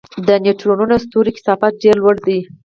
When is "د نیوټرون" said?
0.27-0.91